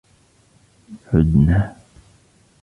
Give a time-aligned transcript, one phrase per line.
[1.13, 1.75] عدنا.